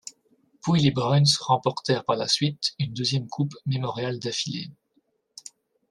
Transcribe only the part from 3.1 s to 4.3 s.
Coupe Memorial